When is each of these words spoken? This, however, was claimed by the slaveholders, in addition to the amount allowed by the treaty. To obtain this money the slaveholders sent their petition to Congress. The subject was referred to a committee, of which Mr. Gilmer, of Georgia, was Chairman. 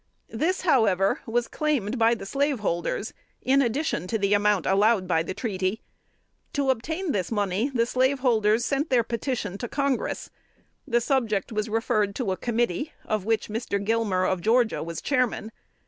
This, 0.31 0.61
however, 0.61 1.21
was 1.27 1.47
claimed 1.47 1.99
by 1.99 2.15
the 2.15 2.25
slaveholders, 2.25 3.13
in 3.39 3.61
addition 3.61 4.07
to 4.07 4.17
the 4.17 4.33
amount 4.33 4.65
allowed 4.65 5.07
by 5.07 5.21
the 5.21 5.35
treaty. 5.35 5.83
To 6.53 6.71
obtain 6.71 7.11
this 7.11 7.31
money 7.31 7.69
the 7.69 7.85
slaveholders 7.85 8.65
sent 8.65 8.89
their 8.89 9.03
petition 9.03 9.59
to 9.59 9.67
Congress. 9.67 10.31
The 10.87 11.01
subject 11.01 11.51
was 11.51 11.69
referred 11.69 12.15
to 12.15 12.31
a 12.31 12.35
committee, 12.37 12.93
of 13.05 13.25
which 13.25 13.47
Mr. 13.47 13.77
Gilmer, 13.79 14.25
of 14.25 14.41
Georgia, 14.41 14.81
was 14.81 15.01
Chairman. 15.03 15.51